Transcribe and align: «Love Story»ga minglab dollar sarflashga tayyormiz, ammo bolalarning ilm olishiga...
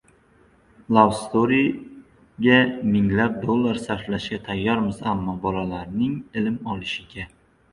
«Love 0.95 1.13
Story»ga 1.17 2.57
minglab 2.95 3.37
dollar 3.43 3.83
sarflashga 3.83 4.41
tayyormiz, 4.49 5.05
ammo 5.13 5.37
bolalarning 5.45 6.17
ilm 6.43 6.59
olishiga... 6.75 7.29